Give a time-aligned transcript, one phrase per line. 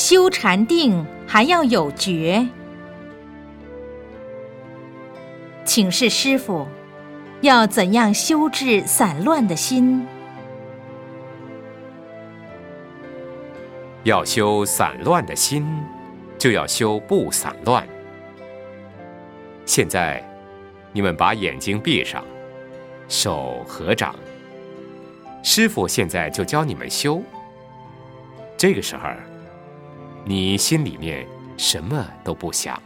[0.00, 2.48] 修禅定还要有觉。
[5.62, 6.66] 请示师傅，
[7.42, 10.06] 要怎样修治散乱的心？
[14.04, 15.66] 要修散乱的心，
[16.38, 17.86] 就要修不散乱。
[19.66, 20.24] 现在，
[20.94, 22.24] 你们把眼睛闭上，
[23.06, 24.14] 手合掌。
[25.42, 27.22] 师傅现在就教你们修。
[28.56, 29.02] 这个时候，
[30.24, 31.26] 你心里面
[31.56, 32.80] 什么都不想，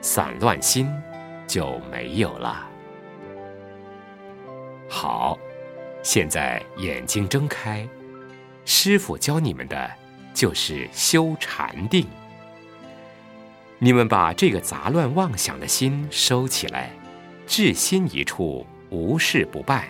[0.00, 0.88] 散乱心
[1.46, 2.68] 就没有了。
[4.88, 5.38] 好，
[6.02, 7.88] 现在眼睛睁开，
[8.64, 9.90] 师傅教你们的。
[10.36, 12.06] 就是修禅定。
[13.78, 16.90] 你们把这个杂乱妄想的心收起来，
[17.46, 19.86] 至心一处，无事不办。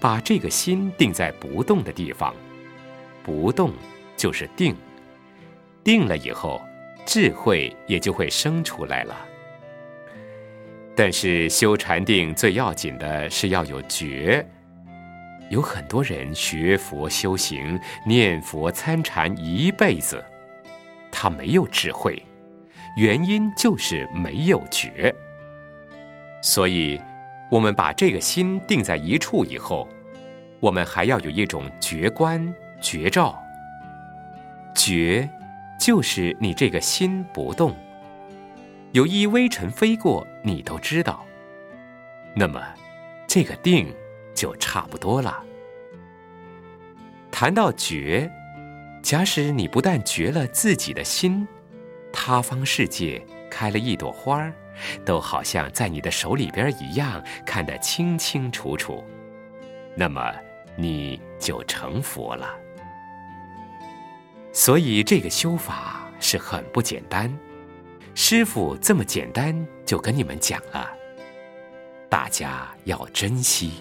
[0.00, 2.34] 把这个心定在不动的地方，
[3.22, 3.72] 不动
[4.16, 4.74] 就是定。
[5.88, 6.60] 定了以后，
[7.06, 9.26] 智慧也就会生出来了。
[10.94, 14.46] 但是修禅定最要紧的是要有觉。
[15.48, 20.22] 有很多人学佛修行、念佛参禅一辈子，
[21.10, 22.22] 他没有智慧，
[22.98, 25.14] 原因就是没有觉。
[26.42, 27.00] 所以，
[27.50, 29.88] 我们把这个心定在一处以后，
[30.60, 33.42] 我们还要有一种觉观、觉照。
[34.74, 35.26] 觉，
[35.78, 37.76] 就是你这个心不动，
[38.92, 41.24] 有一微尘飞过，你都知道。
[42.34, 42.62] 那么，
[43.26, 43.94] 这个定。
[44.34, 45.42] 就差不多了。
[47.28, 48.30] 谈到觉，
[49.02, 51.44] 假使你不但觉了自己的心，
[52.12, 54.54] 他方世界开了一朵花儿，
[55.04, 59.02] 都好像在你的手里边一样，看得清清楚楚，
[59.96, 60.32] 那么
[60.76, 62.56] 你就成佛了。
[64.58, 67.32] 所以这个修法是很不简单，
[68.16, 69.54] 师傅这么简单
[69.86, 70.90] 就跟你们讲了，
[72.08, 73.74] 大家要珍惜。